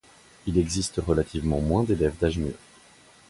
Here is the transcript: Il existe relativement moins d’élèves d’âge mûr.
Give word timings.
Il 0.47 0.57
existe 0.57 0.97
relativement 1.05 1.61
moins 1.61 1.83
d’élèves 1.83 2.17
d’âge 2.17 2.39
mûr. 2.39 2.55